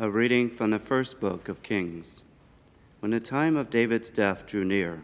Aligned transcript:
A 0.00 0.08
reading 0.08 0.48
from 0.48 0.70
the 0.70 0.78
first 0.78 1.18
book 1.18 1.48
of 1.48 1.64
Kings. 1.64 2.22
When 3.00 3.10
the 3.10 3.18
time 3.18 3.56
of 3.56 3.68
David's 3.68 4.12
death 4.12 4.46
drew 4.46 4.64
near, 4.64 5.02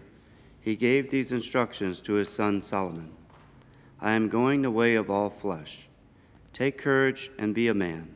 he 0.61 0.77
gave 0.77 1.11
these 1.11 1.33
instructions 1.33 1.99
to 2.03 2.13
his 2.13 2.29
son 2.29 2.63
Solomon 2.63 3.11
I 4.01 4.13
am 4.13 4.29
going 4.29 4.63
the 4.63 4.71
way 4.71 4.95
of 4.95 5.11
all 5.11 5.31
flesh. 5.31 5.89
Take 6.53 6.79
courage 6.79 7.33
and 7.37 7.57
be 7.57 7.67
a 7.67 7.75
man. 7.75 8.15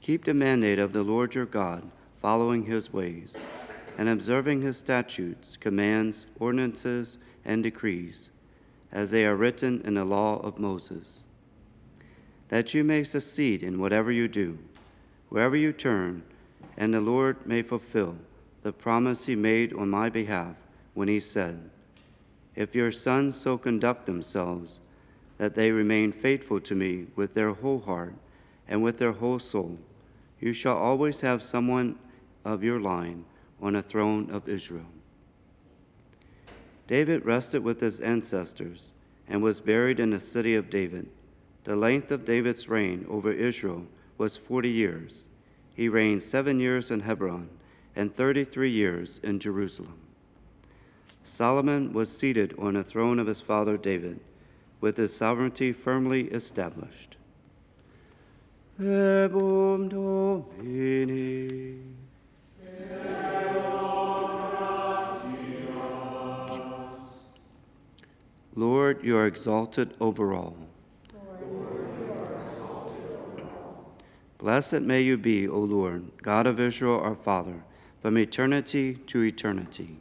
Keep 0.00 0.24
the 0.24 0.34
mandate 0.34 0.78
of 0.78 0.92
the 0.92 1.02
Lord 1.02 1.34
your 1.34 1.46
God, 1.46 1.90
following 2.22 2.66
his 2.66 2.92
ways, 2.92 3.36
and 3.98 4.08
observing 4.08 4.62
his 4.62 4.76
statutes, 4.76 5.56
commands, 5.56 6.26
ordinances, 6.38 7.18
and 7.44 7.60
decrees, 7.64 8.30
as 8.92 9.10
they 9.10 9.26
are 9.26 9.34
written 9.34 9.82
in 9.84 9.94
the 9.94 10.04
law 10.04 10.38
of 10.44 10.60
Moses, 10.60 11.24
that 12.50 12.72
you 12.72 12.84
may 12.84 13.02
succeed 13.02 13.64
in 13.64 13.80
whatever 13.80 14.12
you 14.12 14.28
do, 14.28 14.60
wherever 15.34 15.56
you 15.56 15.72
turn, 15.72 16.22
and 16.76 16.94
the 16.94 17.00
Lord 17.00 17.44
may 17.44 17.60
fulfill 17.60 18.14
the 18.62 18.72
promise 18.72 19.26
he 19.26 19.34
made 19.34 19.72
on 19.72 19.90
my 19.90 20.08
behalf 20.08 20.54
when 20.94 21.08
he 21.08 21.18
said, 21.18 21.70
If 22.54 22.72
your 22.72 22.92
sons 22.92 23.34
so 23.34 23.58
conduct 23.58 24.06
themselves, 24.06 24.78
that 25.38 25.56
they 25.56 25.72
remain 25.72 26.12
faithful 26.12 26.60
to 26.60 26.76
me 26.76 27.08
with 27.16 27.34
their 27.34 27.52
whole 27.52 27.80
heart 27.80 28.14
and 28.68 28.80
with 28.80 28.98
their 28.98 29.10
whole 29.10 29.40
soul, 29.40 29.76
you 30.38 30.52
shall 30.52 30.76
always 30.76 31.22
have 31.22 31.42
someone 31.42 31.98
of 32.44 32.62
your 32.62 32.78
line 32.78 33.24
on 33.60 33.74
a 33.74 33.82
throne 33.82 34.30
of 34.30 34.48
Israel. 34.48 34.86
David 36.86 37.24
rested 37.24 37.64
with 37.64 37.80
his 37.80 37.98
ancestors 37.98 38.92
and 39.26 39.42
was 39.42 39.58
buried 39.58 39.98
in 39.98 40.10
the 40.10 40.20
city 40.20 40.54
of 40.54 40.70
David. 40.70 41.08
The 41.64 41.74
length 41.74 42.12
of 42.12 42.24
David's 42.24 42.68
reign 42.68 43.04
over 43.08 43.32
Israel 43.32 43.88
was 44.18 44.36
40 44.36 44.68
years. 44.68 45.24
He 45.74 45.88
reigned 45.88 46.22
seven 46.22 46.60
years 46.60 46.90
in 46.90 47.00
Hebron 47.00 47.48
and 47.96 48.14
33 48.14 48.70
years 48.70 49.20
in 49.22 49.38
Jerusalem. 49.38 49.98
Solomon 51.22 51.92
was 51.92 52.16
seated 52.16 52.54
on 52.58 52.74
the 52.74 52.84
throne 52.84 53.18
of 53.18 53.26
his 53.26 53.40
father 53.40 53.76
David, 53.76 54.20
with 54.80 54.96
his 54.96 55.16
sovereignty 55.16 55.72
firmly 55.72 56.24
established. 56.24 57.16
Lord, 68.56 69.02
you 69.02 69.16
are 69.16 69.26
exalted 69.26 69.94
over 70.00 70.32
all. 70.32 70.56
Blessed 74.44 74.82
may 74.82 75.00
you 75.00 75.16
be, 75.16 75.48
O 75.48 75.58
Lord, 75.58 76.10
God 76.20 76.46
of 76.46 76.60
Israel, 76.60 77.00
our 77.00 77.14
Father, 77.14 77.64
from 78.02 78.18
eternity 78.18 78.96
to 79.06 79.22
eternity. 79.22 80.00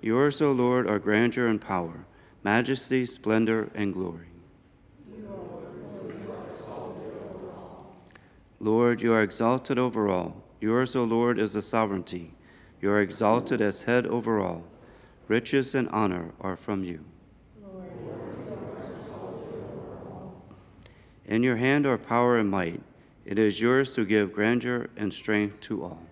Yours, 0.00 0.40
O 0.40 0.50
Lord, 0.50 0.88
are 0.88 0.98
grandeur 0.98 1.46
and 1.46 1.60
power, 1.60 2.06
majesty, 2.42 3.04
splendor, 3.04 3.70
and 3.74 3.92
glory. 3.92 4.28
Lord, 8.58 9.02
you 9.02 9.12
are 9.12 9.22
exalted 9.22 9.78
over 9.78 10.08
all. 10.08 10.42
Yours, 10.58 10.96
O 10.96 11.04
Lord, 11.04 11.38
is 11.38 11.52
the 11.52 11.60
sovereignty. 11.60 12.32
You 12.80 12.90
are 12.92 13.02
exalted 13.02 13.60
as 13.60 13.82
head 13.82 14.06
over 14.06 14.40
all. 14.40 14.64
Riches 15.28 15.74
and 15.74 15.90
honor 15.90 16.32
are 16.40 16.56
from 16.56 16.82
you. 16.82 17.04
In 21.32 21.42
your 21.42 21.56
hand 21.56 21.86
are 21.86 21.96
power 21.96 22.36
and 22.36 22.50
might. 22.50 22.82
It 23.24 23.38
is 23.38 23.58
yours 23.58 23.94
to 23.94 24.04
give 24.04 24.34
grandeur 24.34 24.90
and 24.98 25.14
strength 25.14 25.60
to 25.62 25.82
all. 25.82 26.02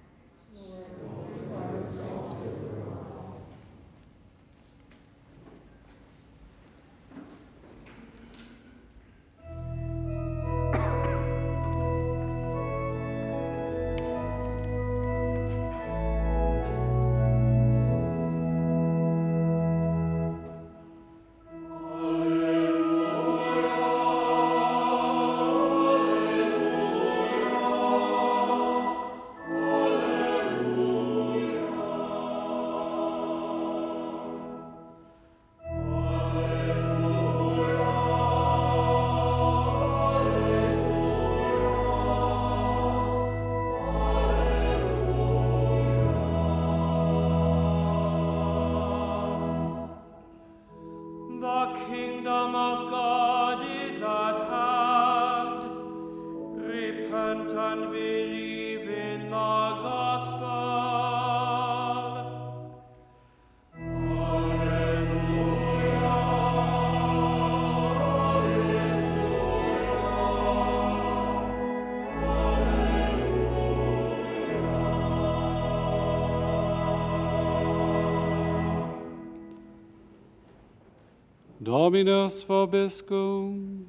Dominus 81.71 82.43
vobiscum. 82.43 83.85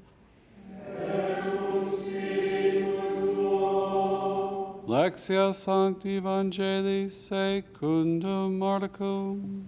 Lectio 4.86 5.56
Sancti 5.56 6.22
Evangelii 6.22 7.12
secundum 7.12 8.60
Marcum. 8.60 9.64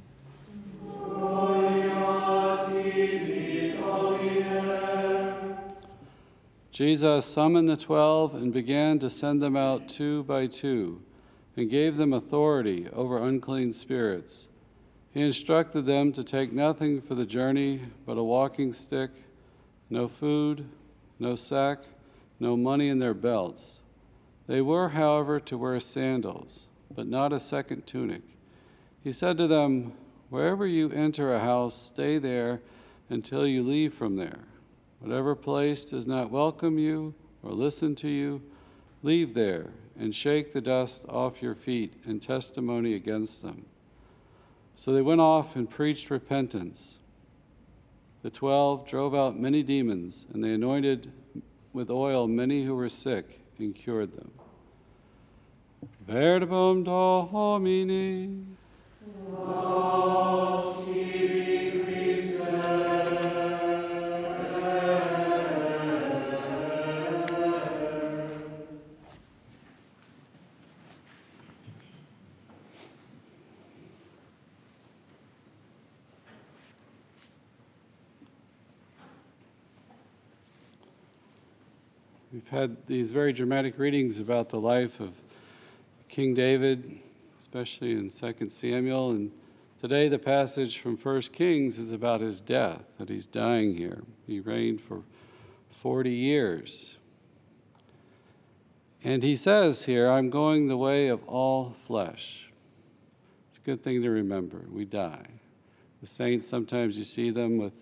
Jesus 6.72 7.26
summoned 7.26 7.68
the 7.68 7.76
twelve 7.76 8.36
and 8.36 8.54
began 8.54 9.00
to 9.00 9.10
send 9.10 9.42
them 9.42 9.58
out 9.58 9.90
two 9.90 10.22
by 10.26 10.46
two, 10.46 11.02
and 11.58 11.68
gave 11.68 11.98
them 11.98 12.14
authority 12.14 12.88
over 12.94 13.18
unclean 13.18 13.74
spirits 13.74 14.50
he 15.14 15.22
instructed 15.22 15.86
them 15.86 16.12
to 16.12 16.24
take 16.24 16.52
nothing 16.52 17.00
for 17.00 17.14
the 17.14 17.26
journey 17.26 17.82
but 18.06 18.18
a 18.18 18.24
walking 18.24 18.74
stick, 18.74 19.12
no 19.90 20.08
food, 20.08 20.68
no 21.20 21.36
sack, 21.36 21.80
no 22.40 22.58
money 22.58 22.90
in 22.90 22.98
their 22.98 23.14
belts. 23.14 23.82
They 24.48 24.60
were, 24.60 24.90
however, 24.90 25.40
to 25.42 25.58
wear 25.58 25.80
sandals, 25.80 26.68
but 26.94 27.08
not 27.08 27.32
a 27.32 27.40
second 27.40 27.86
tunic. 27.86 28.24
He 29.04 29.12
said 29.12 29.38
to 29.38 29.48
them, 29.48 29.94
Wherever 30.30 30.66
you 30.66 30.90
enter 30.92 31.34
a 31.34 31.40
house, 31.40 31.76
stay 31.76 32.18
there 32.18 32.62
until 33.10 33.46
you 33.46 33.62
leave 33.62 33.94
from 33.94 34.16
there. 34.16 34.40
Whatever 35.00 35.36
place 35.36 35.86
does 35.86 36.08
not 36.08 36.32
welcome 36.32 36.80
you 36.80 37.14
or 37.44 37.52
listen 37.52 37.94
to 37.98 38.08
you, 38.08 38.42
leave 39.04 39.36
there 39.36 39.68
and 39.96 40.16
shake 40.16 40.54
the 40.54 40.62
dust 40.62 41.06
off 41.08 41.44
your 41.44 41.54
feet 41.54 41.94
in 42.06 42.20
testimony 42.20 42.96
against 42.96 43.44
them. 43.44 43.66
So 44.76 44.94
they 44.94 45.02
went 45.02 45.22
off 45.22 45.56
and 45.56 45.70
preached 45.70 46.10
repentance. 46.10 46.98
The 48.22 48.30
twelve 48.30 48.88
drove 48.88 49.14
out 49.14 49.40
many 49.40 49.64
demons, 49.64 50.26
and 50.34 50.44
they 50.44 50.54
anointed 50.54 51.12
with 51.74 51.90
oil 51.90 52.28
many 52.28 52.64
who 52.64 52.76
were 52.76 52.90
sick 52.90 53.42
and 53.60 53.76
cured 53.76 54.14
them. 54.14 54.32
Verbum 56.08 56.84
Domini. 56.84 58.46
We've 82.34 82.48
had 82.48 82.88
these 82.88 83.12
very 83.12 83.32
dramatic 83.32 83.78
readings 83.78 84.18
about 84.18 84.50
the 84.50 84.60
life 84.60 85.00
of 85.00 85.14
King 86.10 86.34
David, 86.34 86.98
especially 87.40 87.92
in 87.92 88.10
2 88.10 88.50
Samuel. 88.50 89.12
And 89.12 89.32
today, 89.80 90.10
the 90.10 90.18
passage 90.18 90.80
from 90.80 90.98
1 90.98 91.22
Kings 91.32 91.78
is 91.78 91.92
about 91.92 92.22
his 92.22 92.42
death, 92.42 92.82
that 92.98 93.08
he's 93.08 93.28
dying 93.28 93.78
here. 93.78 94.02
He 94.26 94.40
reigned 94.40 94.82
for 94.82 95.04
40 95.70 96.10
years. 96.10 96.98
And 99.04 99.22
he 99.22 99.36
says 99.36 99.86
here, 99.86 100.08
I'm 100.08 100.32
going 100.32 100.68
the 100.68 100.78
way 100.78 101.10
of 101.10 101.24
all 101.28 101.76
flesh. 101.86 102.50
It's 103.52 103.60
a 103.60 103.62
good 103.62 103.84
thing 103.84 104.02
to 104.02 104.10
remember. 104.10 104.66
We 104.72 104.86
die. 104.86 105.28
The 106.02 106.08
saints, 106.08 106.48
sometimes 106.48 106.98
you 106.98 107.04
see 107.04 107.30
them 107.30 107.60
with 107.60 107.74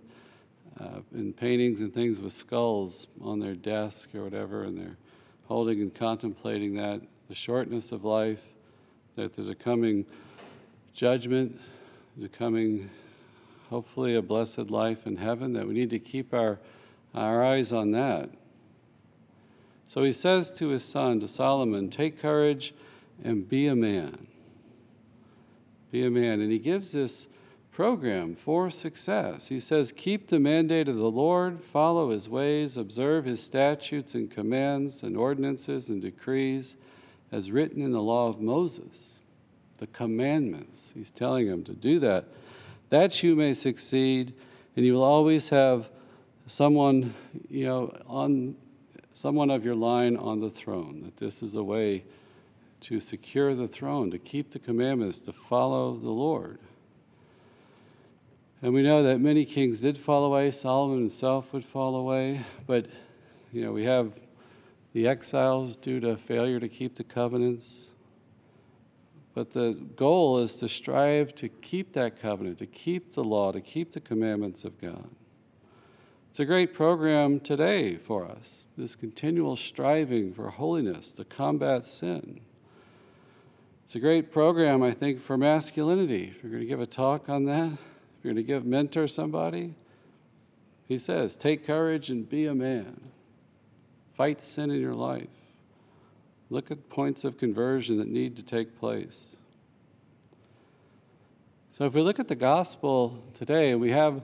uh, 0.79 0.99
in 1.13 1.33
paintings 1.33 1.81
and 1.81 1.93
things 1.93 2.19
with 2.19 2.33
skulls 2.33 3.07
on 3.21 3.39
their 3.39 3.55
desk 3.55 4.13
or 4.15 4.23
whatever, 4.23 4.63
and 4.63 4.77
they're 4.77 4.97
holding 5.45 5.81
and 5.81 5.93
contemplating 5.93 6.73
that, 6.75 7.01
the 7.27 7.35
shortness 7.35 7.91
of 7.91 8.05
life, 8.05 8.39
that 9.15 9.35
there's 9.35 9.49
a 9.49 9.55
coming 9.55 10.05
judgment, 10.93 11.59
there's 12.15 12.31
a 12.31 12.37
coming, 12.37 12.89
hopefully, 13.69 14.15
a 14.15 14.21
blessed 14.21 14.69
life 14.69 15.05
in 15.05 15.17
heaven, 15.17 15.53
that 15.53 15.67
we 15.67 15.73
need 15.73 15.89
to 15.89 15.99
keep 15.99 16.33
our, 16.33 16.57
our 17.13 17.43
eyes 17.43 17.73
on 17.73 17.91
that. 17.91 18.29
So 19.87 20.03
he 20.03 20.13
says 20.13 20.53
to 20.53 20.69
his 20.69 20.85
son, 20.85 21.19
to 21.19 21.27
Solomon, 21.27 21.89
Take 21.89 22.21
courage 22.21 22.73
and 23.25 23.47
be 23.47 23.67
a 23.67 23.75
man. 23.75 24.27
Be 25.91 26.05
a 26.05 26.09
man. 26.09 26.39
And 26.39 26.49
he 26.49 26.59
gives 26.59 26.93
this 26.93 27.27
program 27.71 28.35
for 28.35 28.69
success. 28.69 29.47
He 29.47 29.59
says, 29.59 29.91
Keep 29.91 30.27
the 30.27 30.39
mandate 30.39 30.87
of 30.87 30.97
the 30.97 31.09
Lord, 31.09 31.63
follow 31.63 32.11
his 32.11 32.27
ways, 32.27 32.77
observe 32.77 33.25
his 33.25 33.41
statutes 33.41 34.13
and 34.13 34.29
commands 34.29 35.03
and 35.03 35.15
ordinances 35.15 35.89
and 35.89 36.01
decrees 36.01 36.75
as 37.31 37.49
written 37.49 37.81
in 37.81 37.91
the 37.91 38.01
law 38.01 38.27
of 38.27 38.41
Moses, 38.41 39.19
the 39.77 39.87
commandments. 39.87 40.91
He's 40.95 41.11
telling 41.11 41.47
him 41.47 41.63
to 41.63 41.73
do 41.73 41.99
that, 41.99 42.25
that 42.89 43.23
you 43.23 43.35
may 43.35 43.53
succeed, 43.53 44.33
and 44.75 44.85
you 44.85 44.93
will 44.93 45.03
always 45.03 45.47
have 45.49 45.89
someone, 46.47 47.13
you 47.49 47.65
know, 47.65 47.95
on 48.05 48.55
someone 49.13 49.49
of 49.49 49.63
your 49.63 49.75
line 49.75 50.17
on 50.17 50.41
the 50.41 50.49
throne, 50.49 51.01
that 51.03 51.17
this 51.17 51.41
is 51.41 51.55
a 51.55 51.63
way 51.63 52.03
to 52.81 52.99
secure 52.99 53.55
the 53.55 53.67
throne, 53.67 54.11
to 54.11 54.17
keep 54.17 54.51
the 54.51 54.59
commandments, 54.59 55.21
to 55.21 55.31
follow 55.31 55.95
the 55.95 56.09
Lord. 56.09 56.59
And 58.63 58.73
we 58.73 58.83
know 58.83 59.01
that 59.03 59.19
many 59.19 59.43
kings 59.43 59.79
did 59.79 59.97
fall 59.97 60.23
away. 60.23 60.51
Solomon 60.51 60.99
himself 60.99 61.51
would 61.51 61.65
fall 61.65 61.95
away. 61.95 62.41
But, 62.67 62.87
you 63.51 63.63
know, 63.63 63.71
we 63.71 63.85
have 63.85 64.13
the 64.93 65.07
exiles 65.07 65.77
due 65.77 65.99
to 66.01 66.15
failure 66.15 66.59
to 66.59 66.69
keep 66.69 66.95
the 66.95 67.03
covenants. 67.03 67.87
But 69.33 69.51
the 69.51 69.73
goal 69.95 70.39
is 70.39 70.57
to 70.57 70.69
strive 70.69 71.33
to 71.35 71.49
keep 71.49 71.93
that 71.93 72.19
covenant, 72.19 72.59
to 72.59 72.67
keep 72.67 73.15
the 73.15 73.23
law, 73.23 73.51
to 73.51 73.61
keep 73.61 73.93
the 73.93 74.01
commandments 74.01 74.63
of 74.63 74.79
God. 74.79 75.09
It's 76.29 76.39
a 76.39 76.45
great 76.45 76.73
program 76.73 77.39
today 77.39 77.97
for 77.97 78.25
us, 78.25 78.65
this 78.77 78.95
continual 78.95 79.55
striving 79.55 80.33
for 80.33 80.49
holiness, 80.49 81.11
to 81.13 81.25
combat 81.25 81.83
sin. 81.83 82.41
It's 83.83 83.95
a 83.95 83.99
great 83.99 84.31
program, 84.31 84.83
I 84.83 84.91
think, 84.91 85.19
for 85.19 85.37
masculinity. 85.37 86.33
If 86.33 86.43
you're 86.43 86.51
going 86.51 86.63
to 86.63 86.67
give 86.67 86.79
a 86.79 86.85
talk 86.85 87.27
on 87.27 87.45
that, 87.45 87.71
if 88.21 88.25
you're 88.25 88.35
going 88.35 88.45
to 88.45 88.53
give 88.53 88.65
mentor 88.67 89.07
somebody, 89.07 89.73
he 90.87 90.99
says, 90.99 91.35
take 91.35 91.65
courage 91.65 92.11
and 92.11 92.29
be 92.29 92.45
a 92.45 92.53
man. 92.53 93.01
Fight 94.13 94.43
sin 94.43 94.69
in 94.69 94.79
your 94.79 94.93
life. 94.93 95.25
Look 96.51 96.69
at 96.69 96.87
points 96.87 97.23
of 97.23 97.39
conversion 97.39 97.97
that 97.97 98.07
need 98.07 98.35
to 98.35 98.43
take 98.43 98.77
place. 98.77 99.37
So 101.75 101.85
if 101.85 101.95
we 101.95 102.01
look 102.01 102.19
at 102.19 102.27
the 102.27 102.35
gospel 102.35 103.23
today, 103.33 103.73
we 103.73 103.89
have 103.89 104.21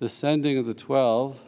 the 0.00 0.10
sending 0.10 0.58
of 0.58 0.66
the 0.66 0.74
12. 0.74 1.40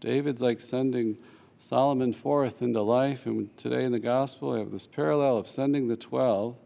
David's 0.00 0.40
like 0.40 0.62
sending 0.62 1.18
Solomon 1.58 2.14
forth 2.14 2.62
into 2.62 2.80
life. 2.80 3.26
And 3.26 3.54
today 3.58 3.84
in 3.84 3.92
the 3.92 3.98
gospel, 3.98 4.54
we 4.54 4.60
have 4.60 4.70
this 4.70 4.86
parallel 4.86 5.36
of 5.36 5.46
sending 5.46 5.88
the 5.88 5.96
12. 5.96 6.56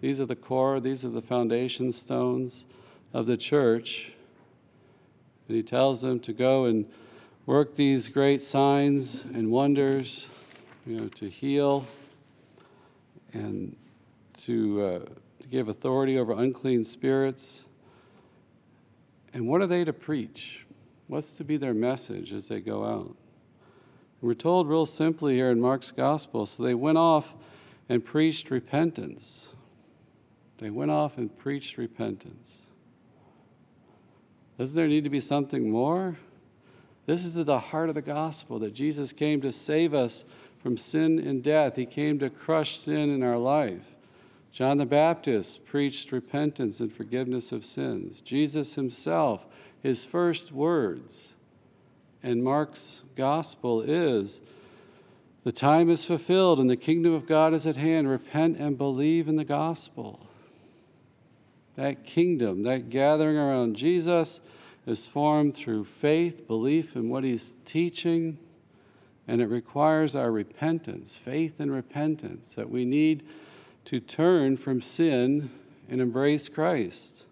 These 0.00 0.22
are 0.22 0.26
the 0.26 0.36
core, 0.36 0.80
these 0.80 1.04
are 1.04 1.10
the 1.10 1.20
foundation 1.20 1.92
stones 1.92 2.64
of 3.14 3.26
the 3.26 3.36
church. 3.36 4.12
And 5.48 5.56
he 5.56 5.62
tells 5.62 6.02
them 6.02 6.20
to 6.20 6.32
go 6.32 6.66
and 6.66 6.84
work 7.46 7.74
these 7.74 8.08
great 8.08 8.42
signs 8.42 9.24
and 9.32 9.50
wonders, 9.50 10.26
you 10.84 10.98
know, 10.98 11.08
to 11.08 11.30
heal 11.30 11.86
and 13.32 13.76
to, 14.38 14.82
uh, 14.82 14.98
to 15.40 15.48
give 15.48 15.68
authority 15.68 16.18
over 16.18 16.32
unclean 16.32 16.82
spirits. 16.82 17.64
And 19.32 19.46
what 19.48 19.60
are 19.60 19.66
they 19.66 19.84
to 19.84 19.92
preach? 19.92 20.66
What's 21.06 21.32
to 21.32 21.44
be 21.44 21.56
their 21.56 21.74
message 21.74 22.32
as 22.32 22.48
they 22.48 22.60
go 22.60 22.84
out? 22.84 23.06
And 23.06 23.16
we're 24.22 24.34
told 24.34 24.68
real 24.68 24.86
simply 24.86 25.34
here 25.34 25.50
in 25.50 25.60
Mark's 25.60 25.92
gospel 25.92 26.46
so 26.46 26.62
they 26.62 26.74
went 26.74 26.98
off 26.98 27.34
and 27.88 28.04
preached 28.04 28.50
repentance. 28.50 29.52
They 30.58 30.70
went 30.70 30.90
off 30.90 31.18
and 31.18 31.36
preached 31.36 31.76
repentance. 31.76 32.66
Doesn't 34.58 34.76
there 34.76 34.88
need 34.88 35.04
to 35.04 35.10
be 35.10 35.20
something 35.20 35.70
more? 35.70 36.16
This 37.06 37.24
is 37.24 37.34
the 37.34 37.58
heart 37.58 37.88
of 37.88 37.94
the 37.94 38.02
gospel 38.02 38.58
that 38.60 38.72
Jesus 38.72 39.12
came 39.12 39.40
to 39.42 39.52
save 39.52 39.92
us 39.92 40.24
from 40.62 40.76
sin 40.76 41.18
and 41.18 41.42
death. 41.42 41.76
He 41.76 41.86
came 41.86 42.18
to 42.20 42.30
crush 42.30 42.78
sin 42.78 43.10
in 43.10 43.22
our 43.22 43.36
life. 43.36 43.82
John 44.52 44.78
the 44.78 44.86
Baptist 44.86 45.66
preached 45.66 46.12
repentance 46.12 46.80
and 46.80 46.92
forgiveness 46.92 47.50
of 47.52 47.64
sins. 47.64 48.20
Jesus 48.20 48.74
himself, 48.74 49.46
his 49.82 50.04
first 50.04 50.52
words 50.52 51.34
in 52.22 52.42
Mark's 52.42 53.02
gospel 53.16 53.82
is 53.82 54.40
the 55.42 55.52
time 55.52 55.90
is 55.90 56.04
fulfilled 56.04 56.58
and 56.58 56.70
the 56.70 56.76
kingdom 56.76 57.12
of 57.12 57.26
God 57.26 57.52
is 57.52 57.66
at 57.66 57.76
hand. 57.76 58.08
Repent 58.08 58.56
and 58.56 58.78
believe 58.78 59.28
in 59.28 59.36
the 59.36 59.44
gospel. 59.44 60.26
That 61.76 62.04
kingdom, 62.04 62.62
that 62.64 62.90
gathering 62.90 63.36
around 63.36 63.76
Jesus, 63.76 64.40
is 64.86 65.06
formed 65.06 65.54
through 65.54 65.84
faith, 65.84 66.46
belief 66.46 66.94
in 66.94 67.08
what 67.08 67.24
he's 67.24 67.56
teaching, 67.64 68.38
and 69.26 69.40
it 69.40 69.46
requires 69.46 70.14
our 70.14 70.30
repentance, 70.30 71.16
faith 71.16 71.58
and 71.58 71.72
repentance, 71.72 72.54
that 72.54 72.68
we 72.68 72.84
need 72.84 73.24
to 73.86 74.00
turn 74.00 74.56
from 74.56 74.82
sin 74.82 75.50
and 75.88 76.00
embrace 76.00 76.48
Christ. 76.48 77.24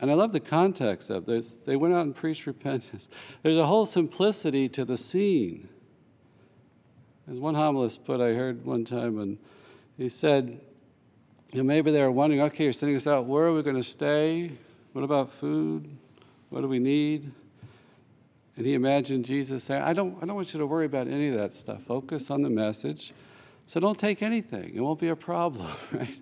And 0.00 0.10
I 0.10 0.14
love 0.14 0.32
the 0.32 0.40
context 0.40 1.10
of 1.10 1.26
this. 1.26 1.58
They 1.64 1.76
went 1.76 1.94
out 1.94 2.02
and 2.02 2.14
preached 2.14 2.46
repentance. 2.46 3.08
There's 3.42 3.56
a 3.56 3.66
whole 3.66 3.86
simplicity 3.86 4.68
to 4.70 4.84
the 4.84 4.96
scene. 4.96 5.68
As 7.30 7.38
one 7.38 7.54
homilist 7.54 8.04
put, 8.04 8.20
I 8.20 8.34
heard 8.34 8.64
one 8.64 8.84
time, 8.84 9.18
and 9.20 9.38
he 9.96 10.08
said, 10.08 10.60
and 11.52 11.64
maybe 11.64 11.90
they 11.90 12.00
were 12.00 12.10
wondering, 12.10 12.40
okay, 12.42 12.64
you're 12.64 12.72
sending 12.72 12.96
us 12.96 13.06
out, 13.06 13.26
where 13.26 13.44
are 13.46 13.52
we 13.52 13.62
going 13.62 13.76
to 13.76 13.84
stay? 13.84 14.52
What 14.92 15.02
about 15.02 15.30
food? 15.30 15.88
What 16.48 16.62
do 16.62 16.68
we 16.68 16.78
need? 16.78 17.30
And 18.56 18.66
he 18.66 18.74
imagined 18.74 19.24
Jesus 19.24 19.64
saying, 19.64 19.82
I 19.82 19.92
don't, 19.92 20.16
I 20.22 20.26
don't 20.26 20.34
want 20.34 20.52
you 20.52 20.60
to 20.60 20.66
worry 20.66 20.86
about 20.86 21.08
any 21.08 21.28
of 21.28 21.34
that 21.34 21.54
stuff. 21.54 21.82
Focus 21.82 22.30
on 22.30 22.42
the 22.42 22.50
message. 22.50 23.12
So 23.66 23.80
don't 23.80 23.98
take 23.98 24.22
anything. 24.22 24.72
It 24.74 24.80
won't 24.80 25.00
be 25.00 25.08
a 25.08 25.16
problem, 25.16 25.70
right? 25.92 26.20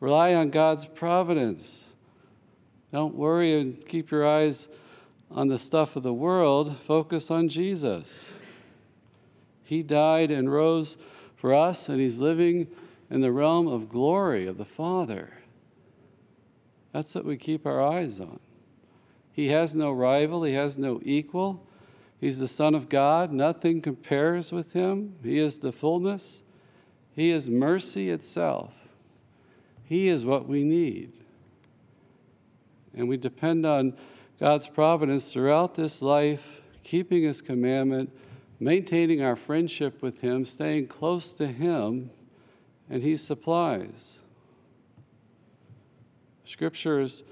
Rely 0.00 0.34
on 0.34 0.50
God's 0.50 0.86
providence. 0.86 1.90
Don't 2.92 3.14
worry 3.14 3.60
and 3.60 3.86
keep 3.86 4.10
your 4.10 4.26
eyes 4.26 4.68
on 5.30 5.48
the 5.48 5.58
stuff 5.58 5.94
of 5.96 6.02
the 6.02 6.12
world. 6.12 6.76
Focus 6.86 7.30
on 7.30 7.48
Jesus. 7.48 8.32
He 9.62 9.82
died 9.82 10.32
and 10.32 10.52
rose 10.52 10.96
for 11.36 11.54
us, 11.54 11.88
and 11.88 12.00
He's 12.00 12.18
living 12.18 12.66
in 13.10 13.20
the 13.20 13.32
realm 13.32 13.66
of 13.66 13.88
glory 13.88 14.46
of 14.46 14.56
the 14.56 14.64
Father. 14.64 15.34
That's 16.92 17.14
what 17.14 17.24
we 17.24 17.36
keep 17.36 17.66
our 17.66 17.82
eyes 17.82 18.20
on. 18.20 18.40
He 19.32 19.48
has 19.48 19.74
no 19.74 19.90
rival, 19.90 20.44
he 20.44 20.54
has 20.54 20.78
no 20.78 21.00
equal. 21.04 21.66
He's 22.20 22.38
the 22.38 22.48
Son 22.48 22.74
of 22.74 22.88
God, 22.88 23.32
nothing 23.32 23.80
compares 23.80 24.52
with 24.52 24.74
him. 24.74 25.16
He 25.22 25.38
is 25.38 25.58
the 25.58 25.72
fullness, 25.72 26.42
he 27.14 27.30
is 27.30 27.50
mercy 27.50 28.10
itself. 28.10 28.72
He 29.84 30.08
is 30.08 30.24
what 30.24 30.46
we 30.46 30.62
need. 30.62 31.14
And 32.94 33.08
we 33.08 33.16
depend 33.16 33.66
on 33.66 33.96
God's 34.38 34.68
providence 34.68 35.32
throughout 35.32 35.74
this 35.74 36.00
life, 36.00 36.60
keeping 36.84 37.24
His 37.24 37.42
commandment, 37.42 38.10
maintaining 38.60 39.20
our 39.20 39.34
friendship 39.34 40.00
with 40.00 40.20
Him, 40.20 40.46
staying 40.46 40.86
close 40.86 41.32
to 41.34 41.48
Him 41.48 42.10
and 42.90 43.02
He 43.02 43.16
supplies. 43.16 44.18
Scripture 46.44 47.00
is 47.00 47.22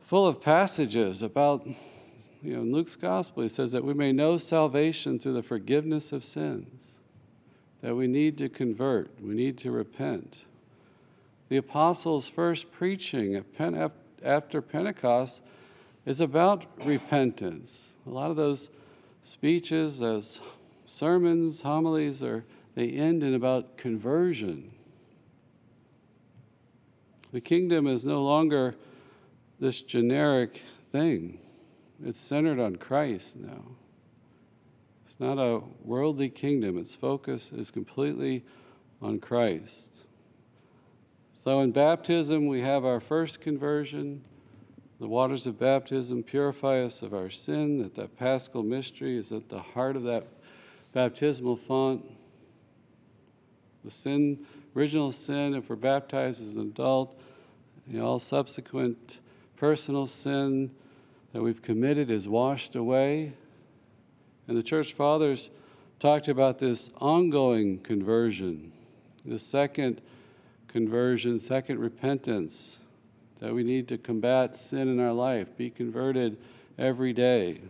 full 0.00 0.26
of 0.26 0.40
passages 0.40 1.22
about 1.22 1.66
you 2.42 2.56
know, 2.56 2.62
in 2.62 2.72
Luke's 2.72 2.96
gospel, 2.96 3.44
he 3.44 3.48
says 3.48 3.70
that 3.70 3.84
we 3.84 3.94
may 3.94 4.10
know 4.10 4.36
salvation 4.36 5.18
through 5.18 5.34
the 5.34 5.42
forgiveness 5.42 6.10
of 6.10 6.24
sins, 6.24 6.98
that 7.82 7.94
we 7.94 8.08
need 8.08 8.36
to 8.38 8.48
convert, 8.48 9.10
we 9.22 9.34
need 9.34 9.56
to 9.58 9.70
repent. 9.70 10.44
The 11.48 11.58
apostles' 11.58 12.28
first 12.28 12.72
preaching 12.72 13.44
after 14.24 14.60
Pentecost 14.60 15.42
is 16.04 16.20
about 16.20 16.66
repentance. 16.84 17.94
A 18.06 18.10
lot 18.10 18.30
of 18.30 18.36
those 18.36 18.70
speeches, 19.22 20.00
those 20.00 20.40
sermons, 20.86 21.62
homilies, 21.62 22.24
are 22.24 22.44
they 22.74 22.88
end 22.88 23.22
in 23.22 23.34
about 23.34 23.76
conversion. 23.76 24.72
The 27.32 27.40
kingdom 27.40 27.86
is 27.86 28.04
no 28.04 28.22
longer 28.22 28.74
this 29.58 29.80
generic 29.80 30.62
thing. 30.90 31.38
It's 32.04 32.20
centered 32.20 32.58
on 32.58 32.76
Christ 32.76 33.36
now. 33.36 33.62
It's 35.06 35.20
not 35.20 35.38
a 35.38 35.62
worldly 35.84 36.30
kingdom, 36.30 36.78
its 36.78 36.94
focus 36.94 37.52
is 37.52 37.70
completely 37.70 38.44
on 39.00 39.18
Christ. 39.18 40.02
So 41.44 41.60
in 41.60 41.72
baptism, 41.72 42.46
we 42.46 42.60
have 42.60 42.84
our 42.84 43.00
first 43.00 43.40
conversion. 43.40 44.22
The 45.00 45.08
waters 45.08 45.46
of 45.46 45.58
baptism 45.58 46.22
purify 46.22 46.82
us 46.82 47.02
of 47.02 47.12
our 47.12 47.30
sin, 47.30 47.78
that 47.82 47.94
that 47.96 48.16
paschal 48.16 48.62
mystery 48.62 49.18
is 49.18 49.32
at 49.32 49.48
the 49.48 49.58
heart 49.58 49.96
of 49.96 50.04
that 50.04 50.26
baptismal 50.92 51.56
font. 51.56 52.04
The 53.84 53.90
sin, 53.90 54.46
original 54.76 55.12
sin, 55.12 55.54
if 55.54 55.68
we're 55.68 55.76
baptized 55.76 56.42
as 56.42 56.56
an 56.56 56.68
adult, 56.68 57.18
you 57.86 57.98
know, 57.98 58.06
all 58.06 58.18
subsequent 58.18 59.18
personal 59.56 60.06
sin 60.06 60.70
that 61.32 61.42
we've 61.42 61.62
committed 61.62 62.10
is 62.10 62.28
washed 62.28 62.76
away. 62.76 63.32
And 64.46 64.56
the 64.56 64.62
church 64.62 64.92
fathers 64.92 65.50
talked 65.98 66.28
about 66.28 66.58
this 66.58 66.90
ongoing 66.98 67.78
conversion, 67.78 68.72
the 69.24 69.38
second 69.38 70.00
conversion, 70.68 71.38
second 71.38 71.78
repentance, 71.78 72.80
that 73.40 73.54
we 73.54 73.62
need 73.62 73.88
to 73.88 73.98
combat 73.98 74.54
sin 74.54 74.88
in 74.88 75.00
our 75.00 75.12
life, 75.12 75.56
be 75.56 75.70
converted 75.70 76.36
every 76.78 77.12
day. 77.12 77.60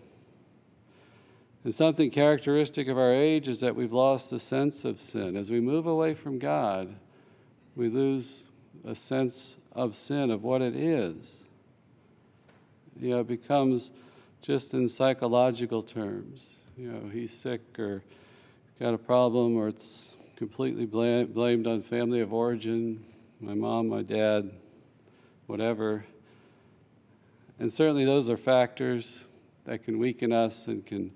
And 1.64 1.74
something 1.74 2.10
characteristic 2.10 2.88
of 2.88 2.98
our 2.98 3.12
age 3.12 3.46
is 3.46 3.60
that 3.60 3.76
we've 3.76 3.92
lost 3.92 4.30
the 4.30 4.38
sense 4.38 4.84
of 4.84 5.00
sin. 5.00 5.36
As 5.36 5.50
we 5.50 5.60
move 5.60 5.86
away 5.86 6.14
from 6.14 6.38
God, 6.38 6.94
we 7.76 7.88
lose 7.88 8.44
a 8.84 8.94
sense 8.94 9.56
of 9.72 9.94
sin, 9.94 10.30
of 10.30 10.42
what 10.42 10.60
it 10.60 10.74
is. 10.74 11.44
You 12.98 13.10
know, 13.10 13.20
it 13.20 13.28
becomes 13.28 13.92
just 14.42 14.74
in 14.74 14.88
psychological 14.88 15.82
terms. 15.82 16.64
You 16.76 16.90
know, 16.90 17.08
he's 17.08 17.32
sick 17.32 17.60
or 17.78 18.02
got 18.80 18.92
a 18.92 18.98
problem 18.98 19.56
or 19.56 19.68
it's 19.68 20.16
completely 20.34 20.84
blamed 20.84 21.66
on 21.68 21.80
family 21.80 22.20
of 22.20 22.32
origin, 22.32 23.04
my 23.40 23.54
mom, 23.54 23.88
my 23.88 24.02
dad, 24.02 24.50
whatever. 25.46 26.04
And 27.60 27.72
certainly 27.72 28.04
those 28.04 28.28
are 28.28 28.36
factors 28.36 29.26
that 29.64 29.84
can 29.84 30.00
weaken 30.00 30.32
us 30.32 30.66
and 30.66 30.84
can 30.84 31.12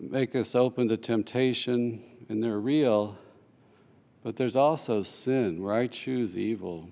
make 0.00 0.34
us 0.34 0.54
open 0.54 0.88
to 0.88 0.96
temptation, 0.96 2.02
and 2.28 2.42
they're 2.42 2.60
real. 2.60 3.18
But 4.22 4.36
there's 4.36 4.56
also 4.56 5.02
sin 5.02 5.62
where 5.62 5.74
I 5.74 5.86
choose 5.86 6.36
evil. 6.36 6.90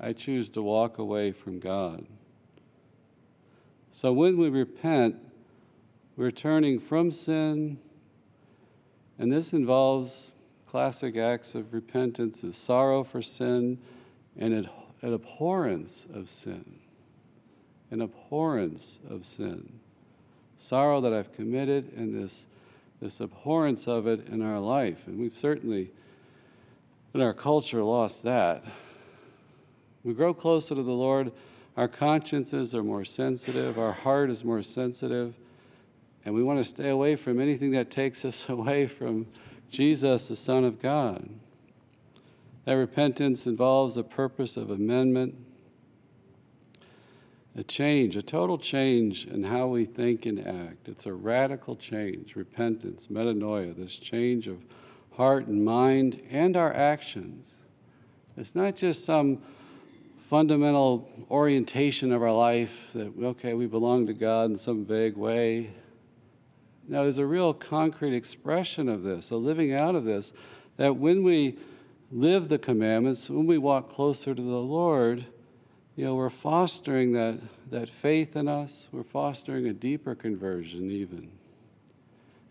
I 0.00 0.12
choose 0.12 0.50
to 0.50 0.62
walk 0.62 0.98
away 0.98 1.32
from 1.32 1.58
God. 1.58 2.06
So 3.92 4.12
when 4.12 4.36
we 4.38 4.48
repent, 4.48 5.16
we're 6.16 6.30
turning 6.30 6.78
from 6.78 7.10
sin, 7.10 7.78
and 9.18 9.32
this 9.32 9.52
involves 9.52 10.34
classic 10.66 11.16
acts 11.16 11.54
of 11.54 11.72
repentance 11.72 12.44
is 12.44 12.56
sorrow 12.56 13.02
for 13.02 13.22
sin 13.22 13.78
and 14.36 14.52
an 15.02 15.14
abhorrence 15.14 16.06
of 16.12 16.28
sin. 16.28 16.78
An 17.90 18.02
abhorrence 18.02 18.98
of 19.08 19.24
sin. 19.24 19.80
Sorrow 20.58 21.00
that 21.00 21.12
I've 21.12 21.32
committed 21.32 21.92
and 21.96 22.12
this, 22.12 22.46
this 23.00 23.20
abhorrence 23.20 23.86
of 23.86 24.06
it 24.06 24.28
in 24.28 24.42
our 24.42 24.58
life. 24.58 25.06
And 25.06 25.18
we've 25.18 25.36
certainly, 25.36 25.90
in 27.14 27.22
our 27.22 27.32
culture, 27.32 27.82
lost 27.82 28.24
that. 28.24 28.64
We 30.04 30.14
grow 30.14 30.34
closer 30.34 30.74
to 30.74 30.82
the 30.82 30.92
Lord, 30.92 31.32
our 31.76 31.88
consciences 31.88 32.74
are 32.74 32.82
more 32.82 33.04
sensitive, 33.04 33.78
our 33.78 33.92
heart 33.92 34.30
is 34.30 34.44
more 34.44 34.62
sensitive, 34.62 35.34
and 36.24 36.34
we 36.34 36.42
want 36.42 36.58
to 36.58 36.64
stay 36.64 36.88
away 36.88 37.14
from 37.14 37.40
anything 37.40 37.70
that 37.70 37.90
takes 37.90 38.24
us 38.24 38.48
away 38.48 38.86
from 38.86 39.26
Jesus, 39.70 40.28
the 40.28 40.36
Son 40.36 40.64
of 40.64 40.82
God. 40.82 41.28
That 42.64 42.72
repentance 42.74 43.46
involves 43.46 43.96
a 43.96 44.02
purpose 44.02 44.56
of 44.56 44.70
amendment, 44.70 45.34
a 47.58 47.64
change, 47.64 48.14
a 48.14 48.22
total 48.22 48.56
change 48.56 49.26
in 49.26 49.42
how 49.42 49.66
we 49.66 49.84
think 49.84 50.26
and 50.26 50.46
act. 50.46 50.88
It's 50.88 51.06
a 51.06 51.12
radical 51.12 51.74
change, 51.74 52.36
repentance, 52.36 53.08
metanoia, 53.08 53.76
this 53.76 53.96
change 53.96 54.46
of 54.46 54.64
heart 55.16 55.48
and 55.48 55.64
mind 55.64 56.22
and 56.30 56.56
our 56.56 56.72
actions. 56.72 57.56
It's 58.36 58.54
not 58.54 58.76
just 58.76 59.04
some 59.04 59.42
fundamental 60.30 61.10
orientation 61.32 62.12
of 62.12 62.22
our 62.22 62.32
life 62.32 62.90
that, 62.92 63.12
okay, 63.20 63.54
we 63.54 63.66
belong 63.66 64.06
to 64.06 64.14
God 64.14 64.52
in 64.52 64.56
some 64.56 64.84
vague 64.84 65.16
way. 65.16 65.72
Now, 66.86 67.02
there's 67.02 67.18
a 67.18 67.26
real 67.26 67.52
concrete 67.52 68.14
expression 68.14 68.88
of 68.88 69.02
this, 69.02 69.30
a 69.32 69.36
living 69.36 69.72
out 69.72 69.96
of 69.96 70.04
this, 70.04 70.32
that 70.76 70.94
when 70.94 71.24
we 71.24 71.58
live 72.12 72.48
the 72.48 72.58
commandments, 72.58 73.28
when 73.28 73.48
we 73.48 73.58
walk 73.58 73.88
closer 73.88 74.32
to 74.32 74.42
the 74.42 74.48
Lord, 74.48 75.26
you 75.98 76.04
know, 76.04 76.14
we're 76.14 76.30
fostering 76.30 77.10
that, 77.14 77.40
that 77.72 77.88
faith 77.88 78.36
in 78.36 78.46
us, 78.46 78.86
we're 78.92 79.02
fostering 79.02 79.66
a 79.66 79.72
deeper 79.72 80.14
conversion, 80.14 80.92
even. 80.92 81.28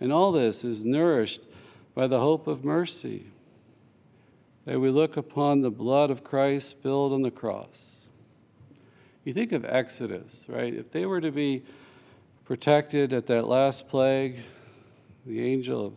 And 0.02 0.12
all 0.12 0.34
this 0.34 0.66
is 0.66 0.84
nourished 0.84 1.40
by 1.96 2.08
the 2.08 2.20
hope 2.20 2.48
of 2.48 2.66
mercy, 2.66 3.28
that 4.66 4.82
we 4.82 4.90
look 4.90 5.16
upon 5.16 5.62
the 5.62 5.72
blood 5.72 6.12
of 6.12 6.26
Christ 6.26 6.68
spilled 6.68 7.14
on 7.14 7.22
the 7.22 7.32
cross. 7.32 8.10
You 9.24 9.32
think 9.32 9.54
of 9.54 9.64
Exodus, 9.64 10.46
right? 10.50 10.74
If 10.74 10.92
they 10.92 11.06
were 11.06 11.22
to 11.22 11.32
be 11.32 11.64
protected 12.44 13.14
at 13.14 13.28
that 13.28 13.48
last 13.48 13.88
plague. 13.88 14.42
The 15.26 15.42
angel 15.42 15.86
of 15.86 15.94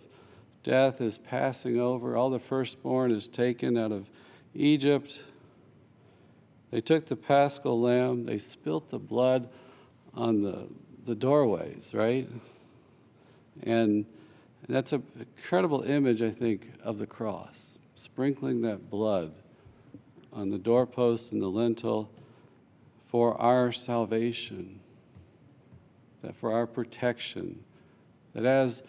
death 0.63 1.01
is 1.01 1.19
passing 1.19 1.81
over. 1.81 2.17
All 2.17 2.31
the 2.31 2.39
firstborn 2.39 3.11
is 3.11 3.27
taken 3.27 3.77
out 3.77 3.91
of 3.91 4.09
Egypt. 4.55 5.19
They 6.71 6.81
took 6.81 7.07
the 7.07 7.17
paschal 7.17 7.81
lamb, 7.81 8.27
they 8.27 8.39
spilt 8.39 8.91
the 8.91 8.99
blood 8.99 9.49
on 10.15 10.43
the, 10.43 10.67
the 11.07 11.15
doorways, 11.15 11.93
right? 11.95 12.29
And, 13.63 14.07
and 14.67 14.77
that's 14.77 14.93
an 14.93 15.03
incredible 15.19 15.83
image, 15.83 16.23
I 16.23 16.31
think, 16.31 16.71
of 16.83 16.99
the 16.99 17.07
cross, 17.07 17.79
sprinkling 17.95 18.63
that 18.63 18.89
blood 18.89 19.33
on 20.33 20.51
the 20.51 20.59
doorpost 20.59 21.33
and 21.33 21.43
the 21.43 21.49
lintel 21.49 22.11
for 23.09 23.41
our 23.41 23.73
salvation 23.73 24.81
that 26.23 26.37
for 26.37 26.53
our 26.53 26.67
protection, 26.67 27.63
that 28.35 28.45
as 28.45 28.83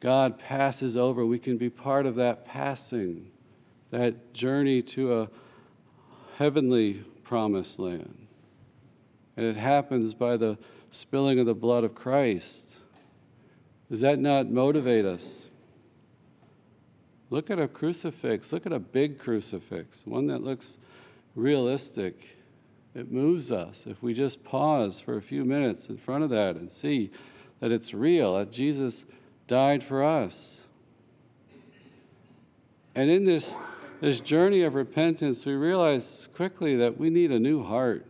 God 0.00 0.38
passes 0.38 0.96
over, 0.96 1.26
we 1.26 1.38
can 1.38 1.56
be 1.56 1.70
part 1.70 2.06
of 2.06 2.14
that 2.16 2.44
passing, 2.46 3.30
that 3.90 4.32
journey 4.32 4.82
to 4.82 5.20
a 5.20 5.30
heavenly 6.36 7.04
promised 7.28 7.78
land. 7.78 8.26
And 9.36 9.44
it 9.44 9.56
happens 9.56 10.14
by 10.14 10.38
the 10.38 10.56
spilling 10.90 11.38
of 11.38 11.44
the 11.44 11.54
blood 11.54 11.84
of 11.84 11.94
Christ. 11.94 12.76
Does 13.90 14.00
that 14.00 14.18
not 14.18 14.50
motivate 14.50 15.04
us? 15.04 15.46
Look 17.28 17.50
at 17.50 17.60
a 17.60 17.68
crucifix. 17.68 18.50
Look 18.50 18.64
at 18.64 18.72
a 18.72 18.78
big 18.78 19.18
crucifix, 19.18 20.06
one 20.06 20.28
that 20.28 20.42
looks 20.42 20.78
realistic 21.34 22.38
it 22.94 23.12
moves 23.12 23.52
us 23.52 23.86
if 23.86 24.02
we 24.02 24.14
just 24.14 24.42
pause 24.42 24.98
for 24.98 25.18
a 25.18 25.22
few 25.22 25.44
minutes 25.44 25.90
in 25.90 25.98
front 25.98 26.24
of 26.24 26.30
that 26.30 26.56
and 26.56 26.72
see 26.72 27.10
that 27.60 27.70
it's 27.70 27.92
real, 27.92 28.38
that 28.38 28.50
Jesus 28.50 29.04
died 29.46 29.84
for 29.84 30.02
us. 30.02 30.64
And 32.94 33.10
in 33.10 33.26
this, 33.26 33.54
this 34.00 34.20
journey 34.20 34.62
of 34.62 34.74
repentance, 34.74 35.44
we 35.44 35.54
realize 35.54 36.28
quickly 36.34 36.76
that 36.76 36.98
we 36.98 37.10
need 37.10 37.32
a 37.32 37.38
new 37.38 37.62
heart, 37.62 38.06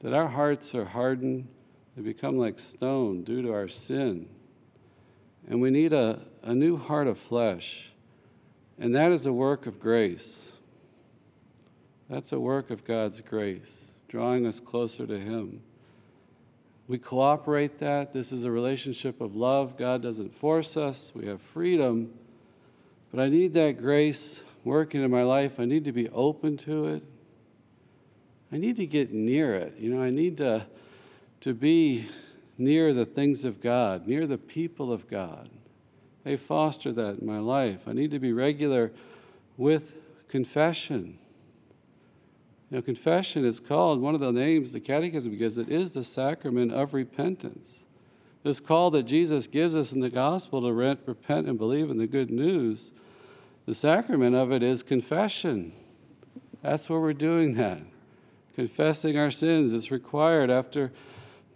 that 0.00 0.12
our 0.12 0.28
hearts 0.28 0.74
are 0.74 0.84
hardened, 0.84 1.48
they 1.96 2.02
become 2.02 2.38
like 2.38 2.58
stone 2.58 3.24
due 3.24 3.42
to 3.42 3.52
our 3.52 3.68
sin. 3.68 4.28
And 5.48 5.60
we 5.60 5.70
need 5.70 5.92
a, 5.92 6.20
a 6.42 6.54
new 6.54 6.76
heart 6.76 7.06
of 7.06 7.18
flesh. 7.18 7.90
And 8.78 8.94
that 8.94 9.12
is 9.12 9.26
a 9.26 9.32
work 9.32 9.66
of 9.66 9.80
grace. 9.80 10.52
That's 12.08 12.32
a 12.32 12.38
work 12.38 12.70
of 12.70 12.84
God's 12.84 13.20
grace, 13.20 13.94
drawing 14.08 14.46
us 14.46 14.60
closer 14.60 15.06
to 15.06 15.18
Him. 15.18 15.62
we 16.86 16.98
cooperate 16.98 17.78
that. 17.78 18.12
This 18.12 18.30
is 18.30 18.44
a 18.44 18.50
relationship 18.50 19.20
of 19.20 19.34
love. 19.34 19.76
God 19.76 20.02
doesn't 20.02 20.34
force 20.34 20.76
us, 20.76 21.10
we 21.14 21.26
have 21.26 21.40
freedom. 21.40 22.12
But 23.12 23.20
I 23.20 23.28
need 23.28 23.54
that 23.54 23.80
grace 23.80 24.42
working 24.64 25.02
in 25.02 25.10
my 25.10 25.22
life. 25.22 25.58
I 25.58 25.64
need 25.64 25.84
to 25.84 25.92
be 25.92 26.08
open 26.08 26.56
to 26.58 26.86
it. 26.88 27.02
I 28.52 28.58
need 28.58 28.76
to 28.76 28.86
get 28.86 29.12
near 29.12 29.54
it. 29.54 29.76
You 29.78 29.94
know, 29.94 30.02
I 30.02 30.10
need 30.10 30.36
to, 30.38 30.66
to 31.40 31.54
be 31.54 32.06
near 32.58 32.92
the 32.92 33.04
things 33.04 33.44
of 33.44 33.60
God, 33.60 34.06
near 34.06 34.26
the 34.26 34.38
people 34.38 34.92
of 34.92 35.08
God. 35.08 35.48
They 36.24 36.36
foster 36.36 36.92
that 36.92 37.20
in 37.20 37.26
my 37.26 37.38
life. 37.38 37.80
I 37.86 37.92
need 37.92 38.10
to 38.10 38.18
be 38.18 38.32
regular 38.32 38.92
with 39.56 39.94
confession. 40.28 41.18
You 42.70 42.78
know, 42.78 42.82
confession 42.82 43.44
is 43.44 43.60
called 43.60 44.00
one 44.00 44.14
of 44.14 44.20
the 44.20 44.32
names, 44.32 44.72
the 44.72 44.80
catechism, 44.80 45.30
because 45.30 45.56
it 45.56 45.68
is 45.68 45.92
the 45.92 46.02
sacrament 46.02 46.72
of 46.72 46.94
repentance. 46.94 47.84
This 48.46 48.60
call 48.60 48.92
that 48.92 49.02
Jesus 49.02 49.48
gives 49.48 49.74
us 49.74 49.90
in 49.90 49.98
the 49.98 50.08
gospel 50.08 50.62
to 50.62 50.72
repent 50.72 51.48
and 51.48 51.58
believe 51.58 51.90
in 51.90 51.98
the 51.98 52.06
good 52.06 52.30
news, 52.30 52.92
the 53.66 53.74
sacrament 53.74 54.36
of 54.36 54.52
it 54.52 54.62
is 54.62 54.84
confession. 54.84 55.72
That's 56.62 56.88
where 56.88 57.00
we're 57.00 57.12
doing 57.12 57.56
that. 57.56 57.80
Confessing 58.54 59.18
our 59.18 59.32
sins. 59.32 59.72
It's 59.72 59.90
required 59.90 60.48
after 60.48 60.92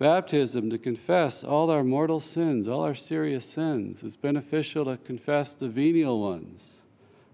baptism 0.00 0.68
to 0.70 0.78
confess 0.78 1.44
all 1.44 1.70
our 1.70 1.84
mortal 1.84 2.18
sins, 2.18 2.66
all 2.66 2.82
our 2.82 2.96
serious 2.96 3.44
sins. 3.44 4.02
It's 4.02 4.16
beneficial 4.16 4.84
to 4.86 4.96
confess 4.96 5.54
the 5.54 5.68
venial 5.68 6.20
ones. 6.20 6.80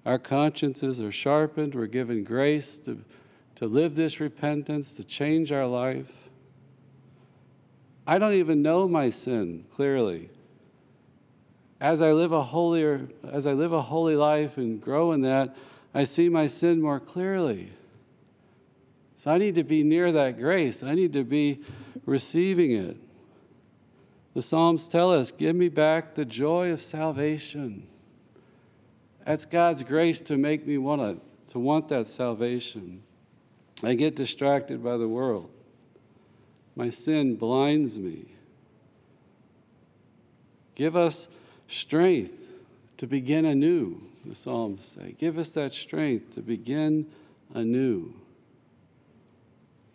Our 0.05 0.19
consciences 0.19 1.01
are 1.01 1.11
sharpened, 1.11 1.75
we're 1.75 1.87
given 1.87 2.25
grace 2.25 2.79
to 2.81 2.99
to 3.57 3.67
live 3.67 3.95
this 3.95 4.21
repentance, 4.21 4.93
to 4.93 5.03
change 5.03 5.51
our 5.51 5.67
life. 5.67 6.26
I 8.07 8.19
don't 8.19 8.35
even 8.35 8.63
know 8.63 8.87
my 8.87 9.11
sin 9.11 9.65
clearly. 9.75 10.31
As 11.81 12.01
I 12.01 12.13
live 12.13 12.33
a 12.33 12.43
holier, 12.43 13.09
as 13.31 13.47
I 13.47 13.53
live 13.53 13.73
a 13.73 13.83
holy 13.83 14.17
life 14.17 14.57
and 14.57 14.81
grow 14.81 15.13
in 15.13 15.23
that, 15.23 15.57
I 15.93 16.05
see 16.05 16.29
my 16.29 16.47
sin 16.47 16.81
more 16.81 17.01
clearly. 17.01 17.73
So 19.19 19.31
I 19.31 19.39
need 19.39 19.57
to 19.57 19.65
be 19.65 19.83
near 19.83 20.13
that 20.13 20.39
grace. 20.39 20.83
I 20.83 20.95
need 20.95 21.13
to 21.15 21.25
be 21.25 21.61
receiving 22.05 22.73
it. 22.73 22.97
The 24.35 24.43
Psalms 24.43 24.87
tell 24.89 25.13
us, 25.13 25.33
Give 25.33 25.57
me 25.57 25.69
back 25.69 26.15
the 26.15 26.25
joy 26.25 26.71
of 26.71 26.81
salvation. 26.81 27.87
That's 29.25 29.47
God's 29.47 29.83
grace 29.83 30.21
to 30.23 30.37
make 30.37 30.67
me 30.67 30.79
want 30.79 31.03
it, 31.03 31.19
to 31.49 31.59
want 31.59 31.89
that 31.89 32.07
salvation. 32.07 33.03
I 33.83 33.95
get 33.95 34.15
distracted 34.15 34.85
by 34.85 34.97
the 34.97 35.09
world. 35.09 35.51
My 36.77 36.91
sin 36.91 37.37
blinds 37.37 37.99
me. 37.99 38.27
Give 40.75 40.95
us 40.95 41.27
strength 41.69 42.35
to 42.99 43.07
begin 43.07 43.47
anew, 43.47 44.03
the 44.27 44.35
Psalms 44.35 44.97
say. 44.97 45.17
Give 45.19 45.39
us 45.39 45.51
that 45.53 45.73
strength 45.73 46.35
to 46.35 46.43
begin 46.43 47.07
anew. 47.55 48.15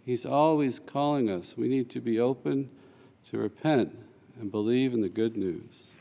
He's 0.03 0.25
always 0.25 0.79
calling 0.79 1.29
us. 1.29 1.55
We 1.55 1.67
need 1.67 1.89
to 1.91 2.01
be 2.01 2.19
open 2.19 2.69
to 3.29 3.37
repent 3.37 3.95
and 4.39 4.51
believe 4.51 4.93
in 4.95 5.01
the 5.01 5.09
good 5.09 5.37
news. 5.37 5.91